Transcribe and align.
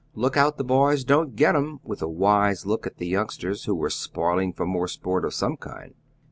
"Look 0.15 0.35
out 0.35 0.57
the 0.57 0.63
boys 0.63 1.03
don't 1.03 1.35
get 1.35 1.55
'em," 1.55 1.79
with 1.83 2.01
a 2.01 2.07
wise 2.07 2.65
look 2.65 2.87
at 2.87 2.97
the 2.97 3.05
youngsters, 3.05 3.65
who 3.65 3.75
were 3.75 3.91
spoiling 3.91 4.51
for 4.51 4.65
more 4.65 4.87
sport 4.87 5.23
of 5.23 5.33
some 5.35 5.57
kind. 5.57 5.93